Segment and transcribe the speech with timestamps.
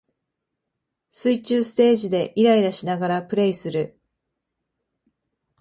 [1.09, 4.01] 水中ステージでイライラしながらプレイする